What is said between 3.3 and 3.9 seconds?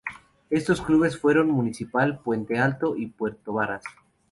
Varas.